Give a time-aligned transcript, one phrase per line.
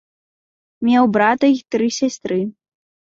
[0.87, 2.39] Меў брата й тры сястры.